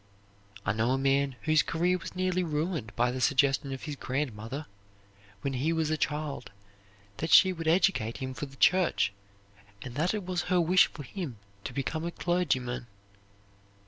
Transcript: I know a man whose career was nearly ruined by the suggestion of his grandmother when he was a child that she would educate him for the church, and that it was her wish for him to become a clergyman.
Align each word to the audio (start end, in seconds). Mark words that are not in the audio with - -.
I 0.65 0.73
know 0.73 0.93
a 0.93 0.97
man 0.97 1.35
whose 1.43 1.61
career 1.61 1.95
was 1.99 2.15
nearly 2.15 2.41
ruined 2.43 2.91
by 2.95 3.11
the 3.11 3.21
suggestion 3.21 3.71
of 3.71 3.83
his 3.83 3.95
grandmother 3.95 4.65
when 5.41 5.53
he 5.53 5.71
was 5.71 5.91
a 5.91 5.95
child 5.95 6.49
that 7.17 7.29
she 7.29 7.53
would 7.53 7.67
educate 7.67 8.17
him 8.17 8.33
for 8.33 8.47
the 8.47 8.57
church, 8.57 9.13
and 9.83 9.93
that 9.93 10.15
it 10.15 10.25
was 10.25 10.41
her 10.49 10.59
wish 10.59 10.87
for 10.87 11.03
him 11.03 11.37
to 11.65 11.71
become 11.71 12.03
a 12.03 12.09
clergyman. 12.09 12.87